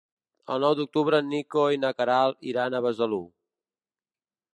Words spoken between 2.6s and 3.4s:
a Besalú.